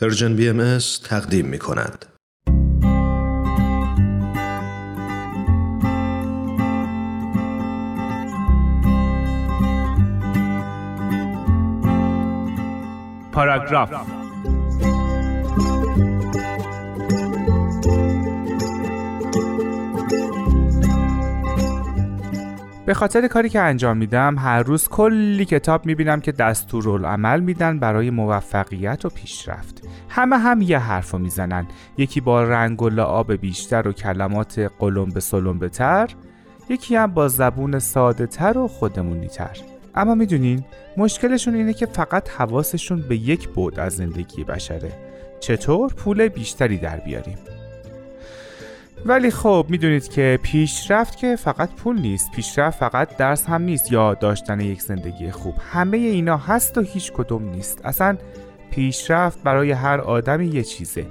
پرژن 0.00 0.36
بی 0.36 0.68
تقدیم 1.04 1.46
می 1.46 1.58
کند. 1.58 2.06
پاراگراف 13.32 14.21
به 22.86 22.94
خاطر 22.94 23.28
کاری 23.28 23.48
که 23.48 23.60
انجام 23.60 23.96
میدم 23.96 24.38
هر 24.38 24.62
روز 24.62 24.88
کلی 24.88 25.44
کتاب 25.44 25.86
می‌بینم 25.86 26.20
که 26.20 26.32
دستورالعمل 26.32 27.40
میدن 27.40 27.78
برای 27.78 28.10
موفقیت 28.10 29.04
و 29.04 29.08
پیشرفت. 29.08 29.88
همه 30.08 30.38
هم 30.38 30.62
یه 30.62 30.78
حرفو 30.78 31.18
می‌زنن. 31.18 31.66
یکی 31.98 32.20
با 32.20 32.44
رنگ 32.44 32.82
و 32.82 32.88
لعاب 32.88 33.32
بیشتر 33.32 33.88
و 33.88 33.92
کلمات 33.92 34.70
قلم 34.78 35.08
به 35.08 35.20
سلم 35.20 35.68
تر 35.68 36.10
یکی 36.68 36.96
هم 36.96 37.14
با 37.14 37.28
زبون 37.28 37.78
ساده 37.78 38.26
تر 38.26 38.58
و 38.58 38.68
خودمونی 38.68 39.28
تر 39.28 39.56
اما 39.94 40.14
می‌دونین 40.14 40.64
مشکلشون 40.96 41.54
اینه 41.54 41.72
که 41.72 41.86
فقط 41.86 42.28
حواسشون 42.30 43.04
به 43.08 43.16
یک 43.16 43.48
بود 43.48 43.80
از 43.80 43.96
زندگی 43.96 44.44
بشره. 44.44 44.92
چطور؟ 45.40 45.92
پول 45.92 46.28
بیشتری 46.28 46.78
در 46.78 46.96
بیاریم. 46.96 47.38
ولی 49.06 49.30
خب 49.30 49.66
می‌دونید 49.68 50.08
که 50.08 50.38
پیشرفت 50.42 51.16
که 51.16 51.36
فقط 51.36 51.74
پول 51.74 52.00
نیست 52.00 52.30
پیشرفت 52.30 52.78
فقط 52.78 53.16
درس 53.16 53.46
هم 53.46 53.62
نیست 53.62 53.92
یا 53.92 54.14
داشتن 54.14 54.60
یک 54.60 54.82
زندگی 54.82 55.30
خوب. 55.30 55.54
همه 55.72 55.96
اینا 55.96 56.36
هست 56.36 56.78
و 56.78 56.80
هیچ 56.80 57.12
کدوم 57.12 57.48
نیست. 57.48 57.80
اصلا 57.84 58.16
پیشرفت 58.70 59.42
برای 59.42 59.70
هر 59.70 60.00
آدمی 60.00 60.46
یه 60.46 60.62
چیزه. 60.62 61.06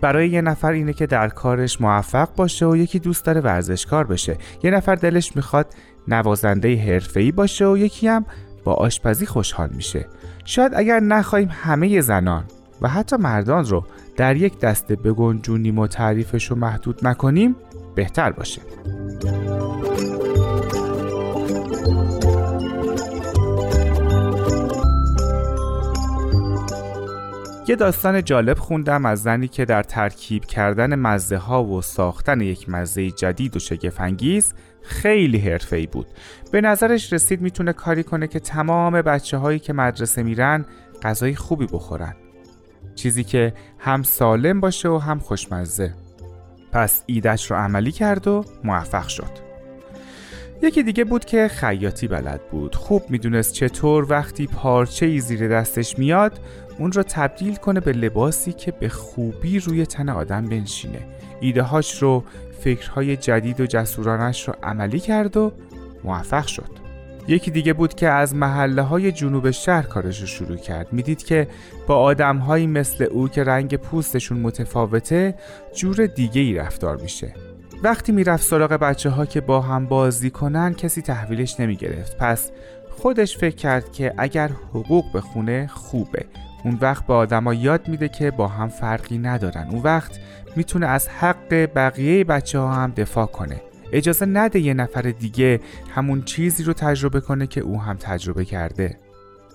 برای 0.00 0.28
یه 0.28 0.40
نفر 0.40 0.72
اینه 0.72 0.92
که 0.92 1.06
در 1.06 1.28
کارش 1.28 1.80
موفق 1.80 2.28
باشه 2.36 2.66
و 2.66 2.76
یکی 2.76 2.98
دوست 2.98 3.24
داره 3.24 3.40
ورزشکار 3.40 4.06
بشه. 4.06 4.36
یه 4.62 4.70
نفر 4.70 4.94
دلش 4.94 5.36
می‌خواد 5.36 5.66
نوازنده 6.08 6.76
حرفه‌ای 6.76 7.32
باشه 7.32 7.66
و 7.66 7.76
یکی 7.76 8.08
هم 8.08 8.26
با 8.64 8.74
آشپزی 8.74 9.26
خوشحال 9.26 9.68
میشه. 9.72 10.06
شاید 10.44 10.72
اگر 10.74 11.00
نخواهیم 11.00 11.48
همه 11.52 12.00
زنان 12.00 12.44
و 12.82 12.88
حتی 12.88 13.16
مردان 13.16 13.64
رو 13.64 13.84
در 14.20 14.36
یک 14.36 14.58
دسته 14.58 14.96
بگنجونیم 14.96 15.78
و 15.78 15.86
تعریفش 15.86 16.50
رو 16.50 16.56
محدود 16.56 17.06
نکنیم 17.06 17.56
بهتر 17.94 18.32
باشه 18.32 18.60
یه 27.68 27.76
داستان 27.76 28.24
جالب 28.24 28.58
خوندم 28.58 29.06
از 29.06 29.22
زنی 29.22 29.48
که 29.48 29.64
در 29.64 29.82
ترکیب 29.82 30.44
کردن 30.44 30.94
مزه 30.94 31.36
ها 31.36 31.64
و 31.64 31.82
ساختن 31.82 32.40
یک 32.40 32.68
مزه 32.68 33.10
جدید 33.10 33.56
و 33.56 33.58
شگفنگیز 33.58 34.54
خیلی 34.82 35.38
حرفه‌ای 35.38 35.86
بود. 35.86 36.06
به 36.52 36.60
نظرش 36.60 37.12
رسید 37.12 37.40
می‌تونه 37.40 37.72
کاری 37.72 38.02
کنه 38.02 38.26
که 38.26 38.40
تمام 38.40 39.02
بچه 39.02 39.36
هایی 39.36 39.58
که 39.58 39.72
مدرسه 39.72 40.22
میرن 40.22 40.64
غذای 41.02 41.34
خوبی 41.34 41.66
بخورن. 41.66 42.14
چیزی 42.94 43.24
که 43.24 43.52
هم 43.78 44.02
سالم 44.02 44.60
باشه 44.60 44.88
و 44.88 44.98
هم 44.98 45.18
خوشمزه. 45.18 45.94
پس 46.72 47.02
ایدش 47.06 47.50
رو 47.50 47.56
عملی 47.56 47.92
کرد 47.92 48.28
و 48.28 48.44
موفق 48.64 49.08
شد. 49.08 49.50
یکی 50.62 50.82
دیگه 50.82 51.04
بود 51.04 51.24
که 51.24 51.48
خیاطی 51.48 52.08
بلد 52.08 52.40
بود 52.50 52.74
خوب 52.74 53.10
می‌دونست 53.10 53.52
چطور 53.52 54.06
وقتی 54.10 54.46
پارچه 54.46 55.06
ای 55.06 55.20
زیر 55.20 55.48
دستش 55.48 55.98
میاد 55.98 56.40
اون 56.78 56.92
رو 56.92 57.02
تبدیل 57.02 57.56
کنه 57.56 57.80
به 57.80 57.92
لباسی 57.92 58.52
که 58.52 58.72
به 58.72 58.88
خوبی 58.88 59.58
روی 59.58 59.86
تن 59.86 60.08
آدم 60.08 60.46
بنشینه 60.46 61.00
ایدههاش 61.40 62.02
رو 62.02 62.24
فکرهای 62.60 63.16
جدید 63.16 63.60
و 63.60 63.66
جسورانش 63.66 64.48
رو 64.48 64.54
عملی 64.62 65.00
کرد 65.00 65.36
و 65.36 65.52
موفق 66.04 66.46
شد 66.46 66.79
یکی 67.28 67.50
دیگه 67.50 67.72
بود 67.72 67.94
که 67.94 68.08
از 68.08 68.34
محله 68.34 68.82
های 68.82 69.12
جنوب 69.12 69.50
شهر 69.50 69.82
کارش 69.82 70.20
رو 70.20 70.26
شروع 70.26 70.56
کرد. 70.56 70.92
می‌دید 70.92 71.24
که 71.24 71.48
با 71.86 71.96
آدمهایی 71.96 72.66
مثل 72.66 73.04
او 73.04 73.28
که 73.28 73.44
رنگ 73.44 73.76
پوستشون 73.76 74.38
متفاوته 74.38 75.34
جور 75.74 76.06
دیگه 76.06 76.40
ای 76.40 76.54
رفتار 76.54 76.96
میشه. 76.96 77.34
وقتی 77.82 78.12
می‌رفت 78.12 78.46
سراغ 78.46 78.70
بچه 78.70 79.10
ها 79.10 79.26
که 79.26 79.40
با 79.40 79.60
هم 79.60 79.86
بازی 79.86 80.30
کنن 80.30 80.74
کسی 80.74 81.02
تحویلش 81.02 81.60
نمی 81.60 81.76
گرفت 81.76 82.16
پس 82.18 82.50
خودش 82.90 83.38
فکر 83.38 83.56
کرد 83.56 83.92
که 83.92 84.14
اگر 84.18 84.50
حقوق 84.70 85.04
بخونه 85.14 85.66
خوبه. 85.66 86.24
اون 86.64 86.78
وقت 86.80 87.06
به 87.06 87.14
آدما 87.14 87.54
یاد 87.54 87.88
میده 87.88 88.08
که 88.08 88.30
با 88.30 88.48
هم 88.48 88.68
فرقی 88.68 89.18
ندارن. 89.18 89.68
اون 89.70 89.82
وقت 89.82 90.20
می‌تونه 90.56 90.86
از 90.86 91.08
حق 91.08 91.54
بقیه 91.74 92.24
بچه 92.24 92.58
ها 92.58 92.72
هم 92.72 92.92
دفاع 92.96 93.26
کنه. 93.26 93.60
اجازه 93.92 94.26
نده 94.26 94.60
یه 94.60 94.74
نفر 94.74 95.02
دیگه 95.02 95.60
همون 95.94 96.22
چیزی 96.22 96.62
رو 96.62 96.72
تجربه 96.72 97.20
کنه 97.20 97.46
که 97.46 97.60
او 97.60 97.82
هم 97.82 97.96
تجربه 97.96 98.44
کرده. 98.44 98.98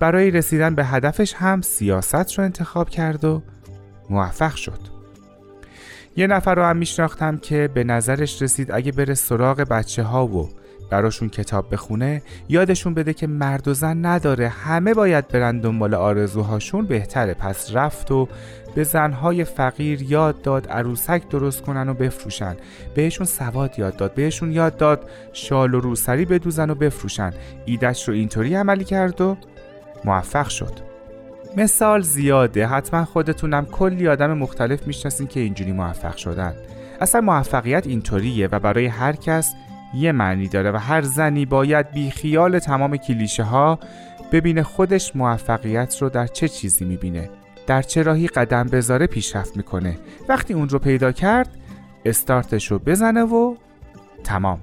برای 0.00 0.30
رسیدن 0.30 0.74
به 0.74 0.84
هدفش 0.84 1.34
هم 1.34 1.60
سیاست 1.60 2.32
رو 2.32 2.44
انتخاب 2.44 2.90
کرد 2.90 3.24
و 3.24 3.42
موفق 4.10 4.54
شد. 4.54 4.78
یه 6.16 6.26
نفر 6.26 6.54
رو 6.54 6.62
هم 6.62 6.76
میشناختم 6.76 7.38
که 7.38 7.70
به 7.74 7.84
نظرش 7.84 8.42
رسید 8.42 8.72
اگه 8.72 8.92
بره 8.92 9.14
سراغ 9.14 9.60
بچه 9.60 10.02
ها 10.02 10.26
و 10.26 10.48
براشون 10.92 11.28
کتاب 11.28 11.72
بخونه 11.72 12.22
یادشون 12.48 12.94
بده 12.94 13.12
که 13.14 13.26
مرد 13.26 13.68
و 13.68 13.74
زن 13.74 14.06
نداره. 14.06 14.48
همه 14.48 14.94
باید 14.94 15.28
برن 15.28 15.60
دنبال 15.60 15.94
آرزوهاشون. 15.94 16.86
بهتره 16.86 17.34
پس 17.34 17.70
رفت 17.76 18.10
و 18.10 18.28
به 18.74 18.84
زنهای 18.84 19.44
فقیر 19.44 20.02
یاد 20.02 20.42
داد 20.42 20.68
عروسک 20.68 21.28
درست 21.28 21.62
کنن 21.62 21.88
و 21.88 21.94
بفروشن. 21.94 22.56
بهشون 22.94 23.26
سواد 23.26 23.78
یاد 23.78 23.96
داد 23.96 24.14
بهشون 24.14 24.52
یاد 24.52 24.76
داد 24.76 25.10
شال 25.32 25.74
و 25.74 25.80
روسری 25.80 26.24
بدوزن 26.24 26.70
و 26.70 26.74
بفروشن. 26.74 27.32
ایدش 27.64 28.08
رو 28.08 28.14
اینطوری 28.14 28.54
عملی 28.54 28.84
کرد 28.84 29.20
و 29.20 29.36
موفق 30.04 30.48
شد. 30.48 30.72
مثال 31.56 32.00
زیاده. 32.00 32.66
حتما 32.66 33.04
خودتونم. 33.04 33.66
کلی 33.66 34.08
آدم 34.08 34.32
مختلف 34.32 34.86
می‌شناسین 34.86 35.26
که 35.26 35.40
اینجوری 35.40 35.72
موفق 35.72 36.16
شدن. 36.16 36.54
اصلا 37.00 37.20
موفقیت 37.20 37.86
اینطوریه 37.86 38.48
و 38.52 38.58
برای 38.58 38.86
هر 38.86 39.12
کس 39.12 39.54
یه 39.94 40.12
معنی 40.12 40.48
داره 40.48 40.70
و 40.72 40.76
هر 40.76 41.02
زنی 41.02 41.46
باید 41.46 41.90
بی 41.90 42.10
خیال 42.10 42.58
تمام 42.58 42.96
کلیشه 42.96 43.42
ها 43.42 43.78
ببینه 44.32 44.62
خودش 44.62 45.16
موفقیت 45.16 46.02
رو 46.02 46.08
در 46.08 46.26
چه 46.26 46.48
چیزی 46.48 46.84
می‌بینه 46.84 47.30
در 47.66 47.82
چه 47.82 48.02
راهی 48.02 48.26
قدم 48.26 48.64
بذاره 48.64 49.06
پیشرفت 49.06 49.56
می‌کنه. 49.56 49.98
وقتی 50.28 50.54
اون 50.54 50.68
رو 50.68 50.78
پیدا 50.78 51.12
کرد 51.12 51.48
استارتش 52.04 52.70
رو 52.70 52.78
بزنه 52.78 53.22
و 53.22 53.54
تمام. 54.24 54.60